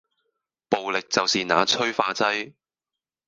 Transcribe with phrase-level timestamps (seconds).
[0.67, 2.55] 暴力就是那催化劑